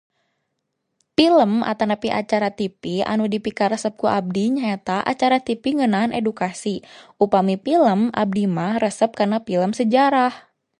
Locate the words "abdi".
4.19-4.43, 8.23-8.43